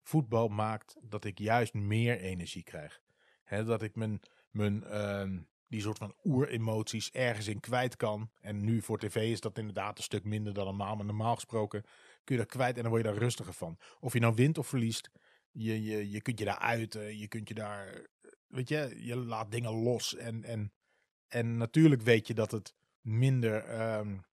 Voetbal 0.02 0.48
maakt 0.48 0.96
dat 1.02 1.24
ik 1.24 1.38
juist 1.38 1.74
meer 1.74 2.20
energie 2.20 2.62
krijg. 2.62 3.00
He, 3.44 3.64
dat 3.64 3.82
ik 3.82 3.96
mijn, 3.96 4.20
mijn 4.50 4.82
uh, 4.84 5.40
die 5.68 5.80
soort 5.80 5.98
van 5.98 6.14
oeremoties 6.24 7.10
ergens 7.10 7.46
in 7.46 7.60
kwijt 7.60 7.96
kan. 7.96 8.30
En 8.40 8.64
nu 8.64 8.82
voor 8.82 8.98
tv 8.98 9.16
is 9.16 9.40
dat 9.40 9.58
inderdaad 9.58 9.98
een 9.98 10.04
stuk 10.04 10.24
minder 10.24 10.54
dan 10.54 10.64
normaal. 10.64 10.96
Maar 10.96 11.04
normaal 11.04 11.34
gesproken 11.34 11.82
kun 12.24 12.34
je 12.34 12.40
dat 12.42 12.50
kwijt 12.50 12.76
en 12.76 12.82
dan 12.82 12.90
word 12.90 13.04
je 13.04 13.10
daar 13.10 13.18
rustiger 13.18 13.52
van. 13.52 13.78
Of 14.00 14.12
je 14.12 14.20
nou 14.20 14.34
wint 14.34 14.58
of 14.58 14.66
verliest, 14.66 15.10
je, 15.56 15.82
je, 15.82 16.10
je 16.10 16.22
kunt 16.22 16.38
je 16.38 16.44
daar 16.44 16.58
uiten, 16.58 17.18
je 17.18 17.28
kunt 17.28 17.48
je 17.48 17.54
daar, 17.54 18.06
weet 18.46 18.68
je, 18.68 18.94
je 18.98 19.16
laat 19.16 19.50
dingen 19.50 19.72
los. 19.72 20.14
En, 20.14 20.44
en, 20.44 20.72
en 21.28 21.56
natuurlijk 21.56 22.02
weet 22.02 22.26
je 22.26 22.34
dat 22.34 22.50
het 22.50 22.74
minder 23.00 23.80
um, 23.98 24.24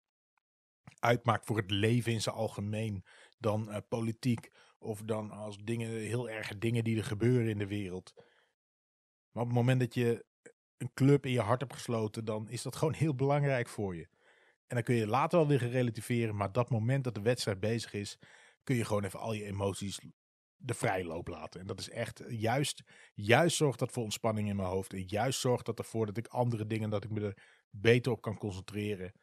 uitmaakt 0.99 1.45
voor 1.45 1.57
het 1.57 1.71
leven 1.71 2.11
in 2.11 2.21
zijn 2.21 2.35
algemeen 2.35 3.03
dan 3.37 3.69
uh, 3.69 3.77
politiek. 3.87 4.51
Of 4.79 5.01
dan 5.01 5.31
als 5.31 5.57
dingen, 5.57 5.89
heel 5.89 6.29
erge 6.29 6.57
dingen 6.57 6.83
die 6.83 6.97
er 6.97 7.03
gebeuren 7.03 7.49
in 7.49 7.57
de 7.57 7.67
wereld. 7.67 8.13
Maar 9.31 9.43
op 9.43 9.49
het 9.49 9.57
moment 9.57 9.79
dat 9.79 9.93
je 9.93 10.25
een 10.77 10.93
club 10.93 11.25
in 11.25 11.31
je 11.31 11.41
hart 11.41 11.61
hebt 11.61 11.73
gesloten, 11.73 12.25
dan 12.25 12.49
is 12.49 12.61
dat 12.61 12.75
gewoon 12.79 12.93
heel 12.93 13.15
belangrijk 13.15 13.67
voor 13.67 13.95
je. 13.95 14.07
En 14.67 14.75
dan 14.75 14.83
kun 14.83 14.95
je 14.95 15.07
later 15.07 15.37
wel 15.37 15.47
weer 15.47 15.69
relativeren, 15.69 16.35
maar 16.35 16.51
dat 16.51 16.69
moment 16.69 17.03
dat 17.03 17.15
de 17.15 17.21
wedstrijd 17.21 17.59
bezig 17.59 17.93
is, 17.93 18.17
kun 18.63 18.75
je 18.75 18.85
gewoon 18.85 19.03
even 19.03 19.19
al 19.19 19.33
je 19.33 19.43
emoties 19.43 19.99
de 20.65 20.73
vrije 20.73 21.05
loop 21.05 21.27
laten. 21.27 21.59
En 21.59 21.67
dat 21.67 21.79
is 21.79 21.89
echt 21.89 22.23
juist, 22.27 22.83
juist 23.13 23.55
zorgt 23.55 23.79
dat 23.79 23.91
voor 23.91 24.03
ontspanning 24.03 24.49
in 24.49 24.55
mijn 24.55 24.67
hoofd. 24.67 24.93
En 24.93 25.03
juist 25.07 25.39
zorgt 25.39 25.65
dat 25.65 25.79
ervoor 25.79 26.05
dat 26.05 26.17
ik 26.17 26.27
andere 26.27 26.67
dingen, 26.67 26.89
dat 26.89 27.03
ik 27.03 27.09
me 27.09 27.21
er 27.21 27.43
beter 27.69 28.11
op 28.11 28.21
kan 28.21 28.37
concentreren. 28.37 29.13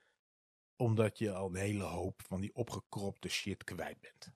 Omdat 0.76 1.18
je 1.18 1.32
al 1.32 1.49
een 1.49 1.54
hele 1.54 1.82
hoop 1.82 2.23
van 2.26 2.40
die 2.40 2.54
opgekropte 2.54 3.28
shit 3.28 3.64
kwijt 3.64 4.00
bent. 4.00 4.32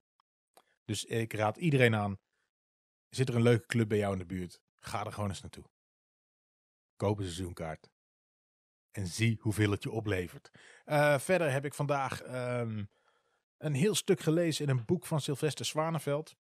Dus 0.85 1.05
ik 1.05 1.33
raad 1.33 1.57
iedereen 1.57 1.95
aan. 1.95 2.19
Zit 3.09 3.29
er 3.29 3.35
een 3.35 3.43
leuke 3.43 3.67
club 3.67 3.89
bij 3.89 3.99
jou 3.99 4.13
in 4.13 4.19
de 4.19 4.27
buurt? 4.27 4.61
Ga 4.79 5.05
er 5.05 5.13
gewoon 5.13 5.29
eens 5.29 5.41
naartoe. 5.41 5.65
Koop 6.97 7.19
een 7.19 7.25
seizoenkaart. 7.25 7.91
En 8.91 9.07
zie 9.07 9.39
hoeveel 9.41 9.71
het 9.71 9.83
je 9.83 9.91
oplevert. 9.91 10.51
Uh, 10.87 11.19
verder 11.19 11.51
heb 11.51 11.65
ik 11.65 11.75
vandaag 11.75 12.23
um, 12.61 12.91
een 13.57 13.75
heel 13.75 13.95
stuk 13.95 14.21
gelezen 14.21 14.65
in 14.65 14.71
een 14.77 14.85
boek 14.85 15.07
van 15.07 15.21
Sylvester 15.21 15.65
Zwaneveld. 15.65 16.37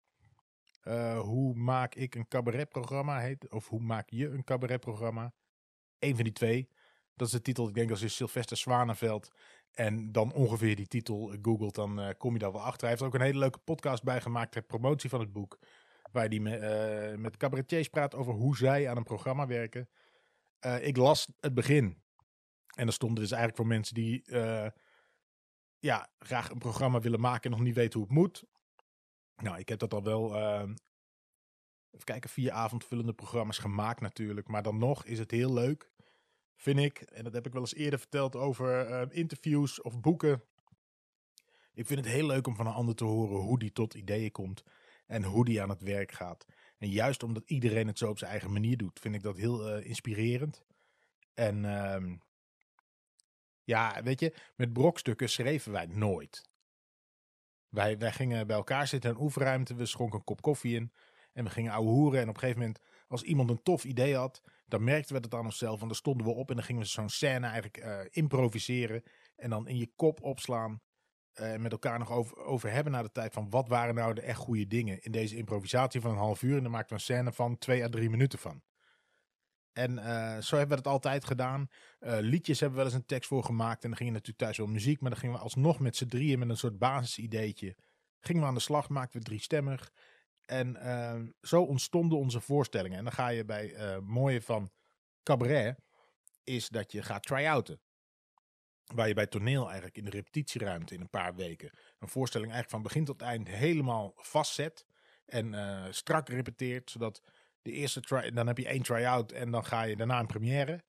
Uh, 0.83 1.19
hoe 1.19 1.55
maak 1.55 1.95
ik 1.95 2.15
een 2.15 2.27
cabaretprogramma? 2.27 3.19
Heet, 3.19 3.51
of 3.51 3.67
hoe 3.67 3.79
maak 3.79 4.09
je 4.09 4.29
een 4.29 4.43
cabaretprogramma? 4.43 5.33
Eén 5.99 6.15
van 6.15 6.23
die 6.23 6.33
twee. 6.33 6.69
Dat 7.15 7.27
is 7.27 7.33
de 7.33 7.41
titel, 7.41 7.67
ik 7.67 7.73
denk 7.73 7.89
als 7.89 7.99
je 7.99 8.07
Sylvester 8.07 8.57
Zwanenveld 8.57 9.31
en 9.71 10.11
dan 10.11 10.33
ongeveer 10.33 10.75
die 10.75 10.87
titel 10.87 11.35
googelt, 11.41 11.75
dan 11.75 11.99
uh, 11.99 12.09
kom 12.17 12.33
je 12.33 12.39
daar 12.39 12.51
wel 12.51 12.61
achter. 12.61 12.81
Hij 12.81 12.89
heeft 12.89 13.01
ook 13.01 13.13
een 13.13 13.21
hele 13.21 13.39
leuke 13.39 13.59
podcast 13.59 14.03
bij 14.03 14.21
gemaakt 14.21 14.51
ter 14.51 14.61
promotie 14.61 15.09
van 15.09 15.19
het 15.19 15.33
boek. 15.33 15.59
Waar 16.11 16.27
hij 16.27 16.39
me, 16.39 17.15
met 17.17 17.37
cabaretiers 17.37 17.89
praat 17.89 18.15
over 18.15 18.33
hoe 18.33 18.57
zij 18.57 18.89
aan 18.89 18.97
een 18.97 19.03
programma 19.03 19.47
werken. 19.47 19.89
Ik 20.79 20.97
las 20.97 21.27
het 21.39 21.53
begin. 21.53 22.01
En 22.75 22.87
er 22.87 22.93
stonden 22.93 23.19
dus 23.19 23.31
eigenlijk 23.31 23.61
voor 23.61 23.69
mensen 23.69 23.93
die 23.95 24.23
ja, 25.79 26.09
graag 26.19 26.49
een 26.49 26.57
programma 26.57 26.99
willen 26.99 27.19
maken 27.19 27.43
en 27.43 27.57
nog 27.57 27.65
niet 27.65 27.75
weten 27.75 27.99
hoe 27.99 28.07
het 28.07 28.17
moet. 28.17 28.43
Nou, 29.43 29.57
ik 29.57 29.69
heb 29.69 29.79
dat 29.79 29.93
al 29.93 30.03
wel, 30.03 30.35
even 31.91 32.03
kijken, 32.03 32.29
vier 32.29 32.51
avondvullende 32.51 33.13
programma's 33.13 33.57
gemaakt 33.57 34.01
natuurlijk. 34.01 34.47
Maar 34.47 34.63
dan 34.63 34.77
nog 34.77 35.05
is 35.05 35.19
het 35.19 35.31
heel 35.31 35.53
leuk 35.53 35.91
vind 36.63 36.79
ik, 36.79 37.01
en 37.01 37.23
dat 37.23 37.33
heb 37.33 37.45
ik 37.45 37.53
wel 37.53 37.61
eens 37.61 37.75
eerder 37.75 37.99
verteld 37.99 38.35
over 38.35 38.89
uh, 38.89 39.17
interviews 39.17 39.81
of 39.81 39.99
boeken. 39.99 40.43
Ik 41.73 41.85
vind 41.85 42.05
het 42.05 42.13
heel 42.13 42.27
leuk 42.27 42.47
om 42.47 42.55
van 42.55 42.67
een 42.67 42.73
ander 42.73 42.95
te 42.95 43.03
horen 43.03 43.41
hoe 43.41 43.59
die 43.59 43.71
tot 43.71 43.93
ideeën 43.93 44.31
komt 44.31 44.63
en 45.07 45.23
hoe 45.23 45.45
die 45.45 45.61
aan 45.61 45.69
het 45.69 45.81
werk 45.81 46.11
gaat. 46.11 46.45
En 46.77 46.89
juist 46.89 47.23
omdat 47.23 47.43
iedereen 47.45 47.87
het 47.87 47.97
zo 47.97 48.09
op 48.09 48.17
zijn 48.17 48.31
eigen 48.31 48.51
manier 48.51 48.77
doet, 48.77 48.99
vind 48.99 49.15
ik 49.15 49.23
dat 49.23 49.37
heel 49.37 49.77
uh, 49.77 49.85
inspirerend. 49.85 50.63
En 51.33 51.63
uh, 51.63 52.13
ja, 53.63 54.03
weet 54.03 54.19
je, 54.19 54.35
met 54.55 54.73
brokstukken 54.73 55.29
schreven 55.29 55.71
wij 55.71 55.85
nooit. 55.85 56.51
Wij, 57.73 57.97
wij 57.97 58.11
gingen 58.11 58.47
bij 58.47 58.55
elkaar 58.55 58.87
zitten 58.87 59.09
in 59.09 59.15
een 59.15 59.21
oefenruimte, 59.21 59.75
we 59.75 59.85
schonken 59.85 60.17
een 60.17 60.23
kop 60.23 60.41
koffie 60.41 60.75
in 60.75 60.91
en 61.33 61.43
we 61.43 61.49
gingen 61.49 61.71
ouwe 61.71 61.89
hoeren. 61.89 62.21
En 62.21 62.29
op 62.29 62.33
een 62.33 62.39
gegeven 62.39 62.61
moment, 62.61 62.79
als 63.07 63.21
iemand 63.21 63.49
een 63.49 63.63
tof 63.63 63.83
idee 63.83 64.15
had, 64.15 64.41
dan 64.67 64.83
merkten 64.83 65.15
we 65.15 65.21
het 65.21 65.33
aan 65.33 65.45
onszelf. 65.45 65.81
En 65.81 65.87
dan 65.87 65.95
stonden 65.95 66.25
we 66.25 66.33
op 66.33 66.49
en 66.49 66.55
dan 66.55 66.65
gingen 66.65 66.81
we 66.81 66.87
zo'n 66.87 67.09
scène 67.09 67.45
eigenlijk 67.45 67.77
uh, 67.77 67.99
improviseren. 68.09 69.03
En 69.35 69.49
dan 69.49 69.67
in 69.67 69.77
je 69.77 69.91
kop 69.95 70.21
opslaan. 70.21 70.81
En 71.33 71.53
uh, 71.53 71.59
met 71.59 71.71
elkaar 71.71 71.99
nog 71.99 72.11
over, 72.11 72.37
over 72.37 72.71
hebben 72.71 72.93
na 72.93 73.01
de 73.01 73.11
tijd 73.11 73.33
van 73.33 73.49
wat 73.49 73.67
waren 73.67 73.95
nou 73.95 74.13
de 74.13 74.21
echt 74.21 74.39
goede 74.39 74.67
dingen 74.67 75.01
in 75.01 75.11
deze 75.11 75.35
improvisatie 75.35 76.01
van 76.01 76.11
een 76.11 76.17
half 76.17 76.41
uur. 76.41 76.57
En 76.57 76.63
dan 76.63 76.71
maakten 76.71 76.89
we 76.89 76.95
een 76.95 77.15
scène 77.15 77.31
van 77.31 77.57
twee 77.57 77.83
à 77.83 77.89
drie 77.89 78.09
minuten 78.09 78.39
van. 78.39 78.61
En 79.73 79.91
uh, 79.91 80.37
zo 80.37 80.57
hebben 80.57 80.77
we 80.77 80.83
het 80.83 80.93
altijd 80.93 81.25
gedaan. 81.25 81.69
Uh, 81.99 82.17
liedjes 82.19 82.59
hebben 82.59 82.77
we 82.77 82.83
wel 82.83 82.93
eens 82.93 83.01
een 83.01 83.07
tekst 83.07 83.29
voor 83.29 83.43
gemaakt. 83.43 83.83
En 83.83 83.89
dan 83.89 83.97
ging 83.97 84.09
je 84.09 84.15
natuurlijk 84.15 84.43
thuis 84.43 84.57
wel 84.57 84.67
muziek. 84.67 85.01
Maar 85.01 85.09
dan 85.09 85.19
gingen 85.19 85.35
we 85.35 85.41
alsnog 85.41 85.79
met 85.79 85.95
z'n 85.95 86.07
drieën 86.07 86.39
met 86.39 86.49
een 86.49 86.57
soort 86.57 86.77
basisideetje. 86.77 87.75
Gingen 88.19 88.41
we 88.41 88.47
aan 88.47 88.53
de 88.53 88.59
slag, 88.59 88.89
maakten 88.89 89.19
we 89.19 89.25
driestemmig. 89.25 89.91
En 90.45 90.75
uh, 90.75 91.21
zo 91.41 91.61
ontstonden 91.61 92.17
onze 92.17 92.41
voorstellingen. 92.41 92.97
En 92.97 93.03
dan 93.03 93.13
ga 93.13 93.27
je 93.27 93.45
bij 93.45 93.73
uh, 93.73 93.97
mooie 93.99 94.41
van 94.41 94.71
cabaret, 95.23 95.77
is 96.43 96.69
dat 96.69 96.91
je 96.91 97.01
gaat 97.01 97.23
try-outen. 97.23 97.81
Waar 98.83 99.07
je 99.07 99.13
bij 99.13 99.27
toneel 99.27 99.65
eigenlijk 99.65 99.97
in 99.97 100.05
de 100.05 100.09
repetitieruimte 100.09 100.93
in 100.93 101.01
een 101.01 101.09
paar 101.09 101.35
weken 101.35 101.71
een 101.99 102.07
voorstelling 102.07 102.51
eigenlijk 102.51 102.83
van 102.83 102.93
begin 102.93 103.05
tot 103.05 103.21
eind 103.21 103.47
helemaal 103.47 104.13
vastzet. 104.15 104.85
En 105.25 105.55
strak 105.93 106.29
repeteert, 106.29 106.91
zodat 106.91 107.21
de 107.63 107.71
eerste 107.71 108.01
try, 108.01 108.31
dan 108.31 108.47
heb 108.47 108.57
je 108.57 108.67
één 108.67 108.81
try-out 108.81 109.31
en 109.31 109.51
dan 109.51 109.65
ga 109.65 109.83
je 109.83 109.95
daarna 109.95 110.19
een 110.19 110.25
première. 110.25 110.83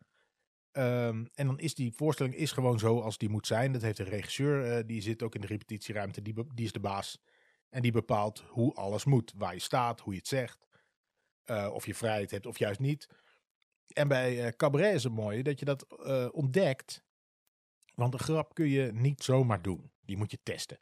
Um, 0.73 1.29
en 1.35 1.47
dan 1.47 1.59
is 1.59 1.75
die 1.75 1.93
voorstelling 1.93 2.35
is 2.35 2.53
gewoon 2.53 2.79
zo 2.79 3.01
als 3.01 3.19
die 3.19 3.29
moet 3.29 3.47
zijn. 3.47 3.73
Dat 3.73 3.83
heeft 3.83 3.97
de 3.97 4.03
regisseur, 4.03 4.79
uh, 4.79 4.87
die 4.87 5.01
zit 5.01 5.23
ook 5.23 5.35
in 5.35 5.41
de 5.41 5.47
repetitieruimte, 5.47 6.23
die, 6.23 6.35
die 6.55 6.65
is 6.65 6.73
de 6.73 6.81
baas. 6.81 7.19
En 7.69 7.83
die 7.83 7.93
bepaalt 7.93 8.45
hoe 8.49 8.75
alles 8.75 9.05
moet. 9.05 9.33
Waar 9.37 9.55
je 9.55 9.61
staat, 9.61 10.01
hoe 10.01 10.13
je 10.13 10.19
het 10.19 10.29
zegt. 10.29 10.67
Uh, 11.47 11.71
of 11.73 11.87
je 11.87 11.95
vrijheid 11.95 12.31
hebt 12.31 12.47
of 12.47 12.59
juist 12.59 12.81
niet. 12.81 13.09
En 13.87 14.09
bij 14.09 14.45
uh, 14.45 14.49
cabaret 14.49 14.95
is 14.95 15.05
het 15.05 15.13
mooie 15.13 15.43
dat 15.43 15.59
je 15.59 15.65
dat 15.65 15.87
ontdekt. 16.33 17.05
Want 17.95 18.15
een 18.15 18.21
grap 18.21 18.55
kun 18.55 18.69
je 18.69 18.93
niet 18.93 19.23
zomaar 19.23 19.63
doen. 19.63 19.93
Die 20.01 20.17
moet 20.17 20.31
je 20.31 20.43
testen. 20.43 20.81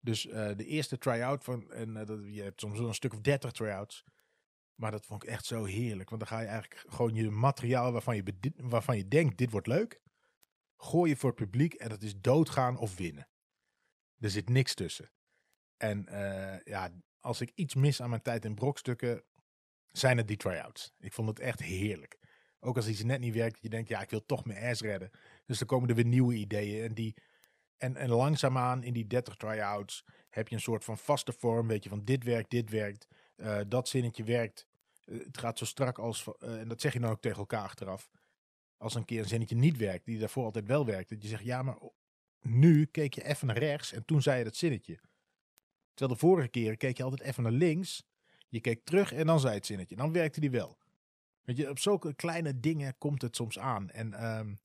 Dus 0.00 0.22
de 0.56 0.64
eerste 0.64 0.98
try-out 0.98 1.44
van. 1.44 1.72
En 1.72 1.94
dat, 1.94 2.20
je 2.24 2.42
hebt 2.42 2.60
soms 2.60 2.78
een 2.78 2.94
stuk 2.94 3.12
of 3.12 3.20
dertig 3.20 3.50
try-outs. 3.50 4.04
Maar 4.76 4.90
dat 4.90 5.06
vond 5.06 5.22
ik 5.22 5.28
echt 5.28 5.44
zo 5.44 5.64
heerlijk. 5.64 6.08
Want 6.08 6.20
dan 6.20 6.30
ga 6.30 6.40
je 6.40 6.46
eigenlijk 6.46 6.84
gewoon 6.88 7.14
je 7.14 7.30
materiaal 7.30 7.92
waarvan 7.92 8.16
je, 8.16 8.52
waarvan 8.56 8.96
je 8.96 9.08
denkt: 9.08 9.38
dit 9.38 9.50
wordt 9.50 9.66
leuk. 9.66 10.00
Gooi 10.76 11.10
je 11.10 11.16
voor 11.16 11.30
het 11.30 11.38
publiek 11.38 11.74
en 11.74 11.88
dat 11.88 12.02
is 12.02 12.20
doodgaan 12.20 12.78
of 12.78 12.96
winnen. 12.96 13.28
Er 14.18 14.30
zit 14.30 14.48
niks 14.48 14.74
tussen. 14.74 15.10
En 15.76 16.06
uh, 16.10 16.60
ja, 16.64 16.90
als 17.20 17.40
ik 17.40 17.52
iets 17.54 17.74
mis 17.74 18.02
aan 18.02 18.10
mijn 18.10 18.22
tijd 18.22 18.44
in 18.44 18.54
brokstukken, 18.54 19.24
zijn 19.90 20.16
het 20.16 20.28
die 20.28 20.36
try-outs. 20.36 20.94
Ik 20.98 21.12
vond 21.12 21.28
het 21.28 21.38
echt 21.38 21.60
heerlijk. 21.60 22.18
Ook 22.60 22.76
als 22.76 22.88
iets 22.88 23.02
net 23.02 23.20
niet 23.20 23.34
werkt, 23.34 23.62
je 23.62 23.68
denkt, 23.68 23.88
ja, 23.88 24.00
ik 24.00 24.10
wil 24.10 24.24
toch 24.26 24.44
mijn 24.44 24.64
ass 24.64 24.80
redden. 24.80 25.10
Dus 25.46 25.58
dan 25.58 25.66
komen 25.66 25.88
er 25.88 25.94
weer 25.94 26.04
nieuwe 26.04 26.34
ideeën. 26.34 26.84
En, 26.84 26.94
die, 26.94 27.16
en, 27.76 27.96
en 27.96 28.08
langzaamaan 28.08 28.82
in 28.82 28.92
die 28.92 29.06
30 29.06 29.36
try-outs 29.36 30.04
heb 30.28 30.48
je 30.48 30.54
een 30.54 30.60
soort 30.60 30.84
van 30.84 30.98
vaste 30.98 31.32
vorm. 31.32 31.66
Weet 31.66 31.82
je, 31.82 31.88
van 31.88 32.04
dit 32.04 32.24
werkt, 32.24 32.50
dit 32.50 32.70
werkt. 32.70 33.06
Uh, 33.36 33.60
dat 33.68 33.88
zinnetje 33.88 34.24
werkt. 34.24 34.66
Uh, 35.04 35.24
het 35.24 35.38
gaat 35.38 35.58
zo 35.58 35.64
strak 35.64 35.98
als, 35.98 36.26
en 36.38 36.68
dat 36.68 36.80
zeg 36.80 36.92
je 36.92 37.00
dan 37.00 37.10
ook 37.10 37.20
tegen 37.20 37.38
elkaar 37.38 37.62
achteraf. 37.62 38.10
Als 38.76 38.94
een 38.94 39.04
keer 39.04 39.18
een 39.18 39.28
zinnetje 39.28 39.56
niet 39.56 39.76
werkt, 39.76 40.04
die 40.04 40.18
daarvoor 40.18 40.44
altijd 40.44 40.66
wel 40.66 40.86
werkt. 40.86 41.08
Dat 41.08 41.22
je 41.22 41.28
zegt, 41.28 41.44
ja, 41.44 41.62
maar 41.62 41.78
nu 42.40 42.84
keek 42.86 43.14
je 43.14 43.24
even 43.24 43.46
naar 43.46 43.58
rechts 43.58 43.92
en 43.92 44.04
toen 44.04 44.22
zei 44.22 44.38
je 44.38 44.44
dat 44.44 44.56
zinnetje. 44.56 45.00
Terwijl 45.94 46.18
de 46.18 46.26
vorige 46.26 46.48
keren 46.48 46.76
keek 46.76 46.96
je 46.96 47.02
altijd 47.02 47.22
even 47.22 47.42
naar 47.42 47.52
links. 47.52 48.04
Je 48.48 48.60
keek 48.60 48.84
terug 48.84 49.12
en 49.12 49.26
dan 49.26 49.40
zei 49.40 49.54
het 49.54 49.66
zinnetje. 49.66 49.96
Dan 49.96 50.12
werkte 50.12 50.40
die 50.40 50.50
wel. 50.50 50.78
Weet 51.42 51.56
je, 51.56 51.70
op 51.70 51.78
zulke 51.78 52.14
kleine 52.14 52.60
dingen 52.60 52.98
komt 52.98 53.22
het 53.22 53.36
soms 53.36 53.58
aan. 53.58 53.90
En 53.90 54.38
um, 54.38 54.58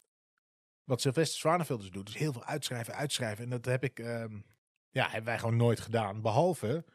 wat 0.84 1.02
Sylvester 1.02 1.40
Zwaneveld 1.40 1.82
dus 1.82 1.92
doet, 1.92 2.10
is 2.10 2.16
heel 2.16 2.34
veel 2.34 2.44
uitschrijven, 2.44 2.96
uitschrijven. 2.96 3.44
En 3.44 3.50
dat 3.50 3.66
heb 3.66 3.84
ik, 3.84 4.00
um, 4.00 4.46
ja, 4.90 5.04
hebben 5.04 5.24
wij 5.24 5.40
gewoon 5.40 5.56
nooit 5.56 5.80
gedaan. 5.80 6.22
Behalve 6.22 6.86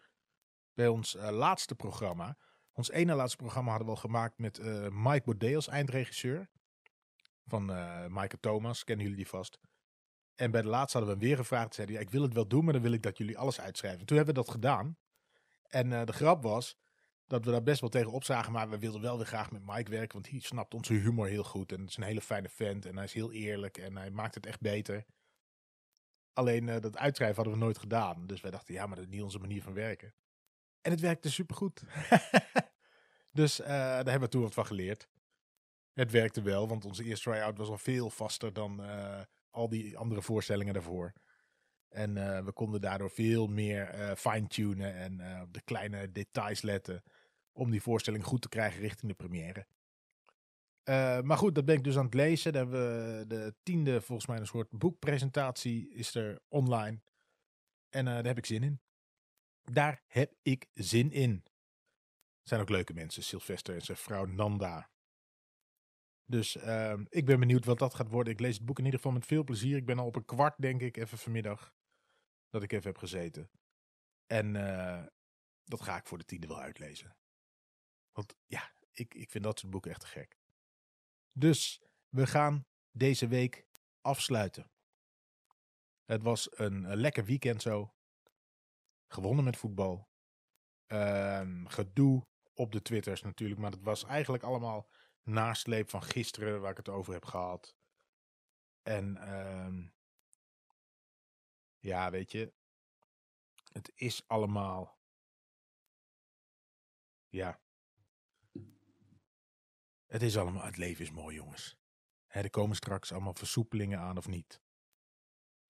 bij 0.76 0.88
ons 0.88 1.14
uh, 1.14 1.30
laatste 1.30 1.74
programma. 1.74 2.36
Ons 2.72 2.90
ene 2.90 3.14
laatste 3.14 3.36
programma 3.36 3.68
hadden 3.70 3.88
we 3.88 3.94
al 3.94 4.00
gemaakt 4.00 4.38
met 4.38 4.58
uh, 4.58 4.88
Mike 4.90 5.22
Baudet 5.24 5.54
als 5.54 5.68
eindregisseur. 5.68 6.48
Van 7.44 7.70
uh, 7.70 8.06
Maaike 8.06 8.40
Thomas, 8.40 8.84
kennen 8.84 9.04
jullie 9.04 9.20
die 9.20 9.28
vast. 9.28 9.58
En 10.34 10.50
bij 10.50 10.62
de 10.62 10.68
laatste 10.68 10.98
hadden 10.98 11.16
we 11.16 11.20
hem 11.20 11.28
weer 11.28 11.38
gevraagd. 11.42 11.74
Zeiden 11.74 11.96
ja, 11.96 12.02
ik 12.02 12.10
wil 12.10 12.22
het 12.22 12.34
wel 12.34 12.48
doen, 12.48 12.64
maar 12.64 12.72
dan 12.72 12.82
wil 12.82 12.92
ik 12.92 13.02
dat 13.02 13.18
jullie 13.18 13.38
alles 13.38 13.60
uitschrijven. 13.60 14.06
Toen 14.06 14.16
hebben 14.16 14.34
we 14.34 14.40
dat 14.40 14.50
gedaan. 14.50 14.98
En 15.68 15.88
de 16.06 16.12
grap 16.12 16.42
was 16.42 16.76
dat 17.26 17.44
we 17.44 17.50
daar 17.50 17.62
best 17.62 17.80
wel 17.80 17.90
tegen 17.90 18.12
opzagen. 18.12 18.52
Maar 18.52 18.70
we 18.70 18.78
wilden 18.78 19.00
wel 19.00 19.16
weer 19.16 19.26
graag 19.26 19.50
met 19.50 19.66
Mike 19.66 19.90
werken. 19.90 20.12
Want 20.12 20.30
hij 20.30 20.40
snapt 20.40 20.74
onze 20.74 20.92
humor 20.92 21.26
heel 21.26 21.44
goed. 21.44 21.72
En 21.72 21.80
het 21.80 21.88
is 21.88 21.96
een 21.96 22.02
hele 22.02 22.20
fijne 22.20 22.48
vent. 22.48 22.86
En 22.86 22.94
hij 22.94 23.04
is 23.04 23.12
heel 23.12 23.32
eerlijk. 23.32 23.78
En 23.78 23.96
hij 23.96 24.10
maakt 24.10 24.34
het 24.34 24.46
echt 24.46 24.60
beter. 24.60 25.04
Alleen 26.32 26.66
dat 26.66 26.96
uitschrijven 26.96 27.36
hadden 27.36 27.54
we 27.54 27.64
nooit 27.64 27.78
gedaan. 27.78 28.26
Dus 28.26 28.40
wij 28.40 28.50
dachten, 28.50 28.74
ja, 28.74 28.86
maar 28.86 28.96
dat 28.96 29.04
is 29.04 29.10
niet 29.10 29.22
onze 29.22 29.38
manier 29.38 29.62
van 29.62 29.74
werken. 29.74 30.14
En 30.86 30.92
het 30.92 31.00
werkte 31.00 31.30
supergoed. 31.30 31.82
dus 33.40 33.60
uh, 33.60 33.66
daar 33.66 33.94
hebben 33.94 34.20
we 34.20 34.28
toen 34.28 34.42
wat 34.42 34.54
van 34.54 34.66
geleerd. 34.66 35.08
Het 35.92 36.10
werkte 36.10 36.42
wel, 36.42 36.68
want 36.68 36.84
onze 36.84 37.04
eerste 37.04 37.30
try-out 37.30 37.58
was 37.58 37.68
al 37.68 37.78
veel 37.78 38.10
vaster 38.10 38.52
dan 38.52 38.82
al 39.50 39.68
die 39.68 39.98
andere 39.98 40.22
voorstellingen 40.22 40.74
daarvoor. 40.74 41.12
En 41.88 42.16
uh, 42.16 42.44
we 42.44 42.52
konden 42.52 42.80
daardoor 42.80 43.10
veel 43.10 43.46
meer 43.46 44.14
fine-tunen 44.16 44.94
en 44.94 45.42
op 45.42 45.52
de 45.52 45.60
kleine 45.60 46.12
details 46.12 46.62
letten. 46.62 47.02
Om 47.52 47.70
die 47.70 47.82
voorstelling 47.82 48.24
goed 48.24 48.42
te 48.42 48.48
krijgen 48.48 48.80
richting 48.80 49.10
de 49.10 49.26
première. 49.26 49.66
maar 51.22 51.38
goed, 51.38 51.54
dat 51.54 51.64
ben 51.64 51.76
ik 51.76 51.84
dus 51.84 51.96
aan 51.96 52.04
het 52.04 52.14
lezen. 52.14 52.52
Dan 52.52 52.62
hebben 52.62 53.18
we 53.18 53.26
de 53.26 53.54
tiende, 53.62 54.00
volgens 54.00 54.26
mij, 54.26 54.38
een 54.38 54.46
soort 54.46 54.70
boekpresentatie 54.70 55.90
is 55.94 56.14
er 56.14 56.40
online. 56.48 57.00
En 57.88 58.04
daar 58.04 58.24
heb 58.24 58.38
ik 58.38 58.46
zin 58.46 58.62
in. 58.62 58.80
Daar 59.72 60.02
heb 60.06 60.34
ik 60.42 60.66
zin 60.74 61.12
in. 61.12 61.44
Zijn 62.42 62.60
ook 62.60 62.68
leuke 62.68 62.92
mensen, 62.92 63.22
Sylvester 63.22 63.74
en 63.74 63.80
zijn 63.80 63.96
vrouw 63.96 64.24
Nanda. 64.24 64.90
Dus 66.24 66.56
uh, 66.56 67.00
ik 67.08 67.24
ben 67.24 67.40
benieuwd 67.40 67.64
wat 67.64 67.78
dat 67.78 67.94
gaat 67.94 68.08
worden. 68.08 68.32
Ik 68.32 68.40
lees 68.40 68.56
het 68.56 68.64
boek 68.64 68.78
in 68.78 68.84
ieder 68.84 69.00
geval 69.00 69.14
met 69.14 69.26
veel 69.26 69.44
plezier. 69.44 69.76
Ik 69.76 69.86
ben 69.86 69.98
al 69.98 70.06
op 70.06 70.16
een 70.16 70.24
kwart, 70.24 70.54
denk 70.58 70.80
ik, 70.80 70.96
even 70.96 71.18
vanmiddag. 71.18 71.74
Dat 72.48 72.62
ik 72.62 72.72
even 72.72 72.86
heb 72.86 72.98
gezeten. 72.98 73.50
En 74.26 74.54
uh, 74.54 75.06
dat 75.64 75.80
ga 75.80 75.96
ik 75.96 76.06
voor 76.06 76.18
de 76.18 76.24
tiende 76.24 76.46
wel 76.46 76.60
uitlezen. 76.60 77.16
Want 78.12 78.36
ja, 78.46 78.72
ik, 78.92 79.14
ik 79.14 79.30
vind 79.30 79.44
dat 79.44 79.58
soort 79.58 79.72
boeken 79.72 79.90
echt 79.90 80.04
gek. 80.04 80.38
Dus 81.32 81.82
we 82.08 82.26
gaan 82.26 82.66
deze 82.90 83.28
week 83.28 83.66
afsluiten. 84.00 84.70
Het 86.04 86.22
was 86.22 86.58
een 86.58 86.96
lekker 86.96 87.24
weekend 87.24 87.62
zo. 87.62 87.95
Gewonnen 89.06 89.44
met 89.44 89.56
voetbal. 89.56 90.08
Uh, 90.86 91.64
gedoe 91.64 92.26
op 92.54 92.72
de 92.72 92.82
Twitters 92.82 93.22
natuurlijk. 93.22 93.60
Maar 93.60 93.70
dat 93.70 93.82
was 93.82 94.04
eigenlijk 94.04 94.42
allemaal 94.42 94.88
nasleep 95.22 95.90
van 95.90 96.02
gisteren 96.02 96.60
waar 96.60 96.70
ik 96.70 96.76
het 96.76 96.88
over 96.88 97.12
heb 97.12 97.24
gehad. 97.24 97.76
En 98.82 99.36
um, 99.38 99.94
ja, 101.78 102.10
weet 102.10 102.32
je, 102.32 102.52
het 103.72 103.92
is 103.94 104.28
allemaal, 104.28 104.98
ja, 107.28 107.60
het 110.06 110.22
is 110.22 110.36
allemaal, 110.36 110.64
het 110.64 110.76
leven 110.76 111.04
is 111.04 111.10
mooi 111.10 111.36
jongens. 111.36 111.76
er 112.26 112.50
komen 112.50 112.76
straks 112.76 113.12
allemaal 113.12 113.34
versoepelingen 113.34 113.98
aan 113.98 114.16
of 114.16 114.26
niet. 114.26 114.60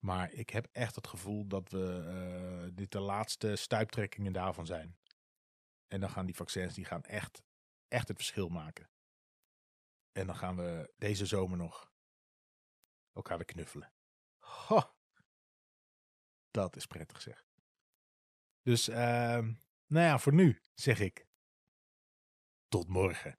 Maar 0.07 0.33
ik 0.33 0.51
heb 0.51 0.69
echt 0.73 0.95
het 0.95 1.07
gevoel 1.07 1.47
dat 1.47 1.71
we 1.71 2.05
uh, 2.67 2.77
dit 2.77 2.93
de 2.93 3.01
laatste 3.01 3.57
stuiptrekkingen 3.57 4.33
daarvan 4.33 4.67
zijn. 4.67 4.99
En 5.87 6.01
dan 6.01 6.11
gaan 6.11 6.27
die 6.27 6.35
vaccins 6.35 6.75
die 6.75 6.85
gaan 6.85 7.05
echt, 7.05 7.43
echt 7.89 8.09
het 8.09 8.17
verschil 8.17 8.49
maken. 8.49 8.91
En 10.13 10.27
dan 10.27 10.37
gaan 10.37 10.57
we 10.57 10.93
deze 10.97 11.27
zomer 11.27 11.59
nog 11.59 11.93
elkaar 13.13 13.37
weer 13.37 13.47
knuffelen. 13.47 13.93
Dat 16.51 16.77
is 16.77 16.87
prettig 16.87 17.23
zeg. 17.23 17.47
Dus, 18.63 18.89
uh, 18.89 18.97
nou 19.87 20.07
ja, 20.07 20.19
voor 20.19 20.35
nu 20.35 20.63
zeg 20.75 21.01
ik. 21.01 21.27
Tot 22.69 22.89
morgen. 22.89 23.39